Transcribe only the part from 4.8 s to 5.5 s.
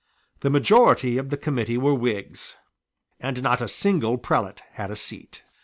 a seat.